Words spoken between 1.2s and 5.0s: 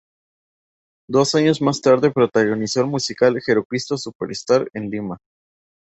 años más tarde, protagonizó el musical "Jesucristo Superstar" en